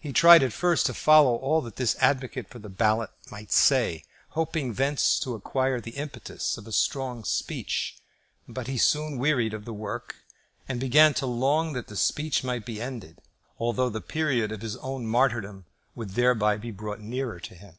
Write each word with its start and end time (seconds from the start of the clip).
He 0.00 0.12
tried 0.12 0.42
at 0.42 0.52
first 0.52 0.86
to 0.86 0.92
follow 0.92 1.36
all 1.36 1.60
that 1.60 1.76
this 1.76 1.94
advocate 2.00 2.48
for 2.48 2.58
the 2.58 2.68
ballot 2.68 3.10
might 3.30 3.52
say, 3.52 4.02
hoping 4.30 4.72
thence 4.72 5.20
to 5.20 5.36
acquire 5.36 5.80
the 5.80 5.92
impetus 5.92 6.58
of 6.58 6.74
strong 6.74 7.18
interest; 7.18 8.00
but 8.48 8.66
he 8.66 8.76
soon 8.76 9.18
wearied 9.18 9.54
of 9.54 9.64
the 9.64 9.72
work, 9.72 10.16
and 10.68 10.80
began 10.80 11.14
to 11.14 11.26
long 11.26 11.74
that 11.74 11.86
the 11.86 11.94
speech 11.96 12.42
might 12.42 12.66
be 12.66 12.82
ended, 12.82 13.20
although 13.56 13.88
the 13.88 14.00
period 14.00 14.50
of 14.50 14.62
his 14.62 14.76
own 14.78 15.06
martyrdom 15.06 15.64
would 15.94 16.10
thereby 16.10 16.56
be 16.56 16.72
brought 16.72 16.98
nearer 16.98 17.38
to 17.38 17.54
him. 17.54 17.78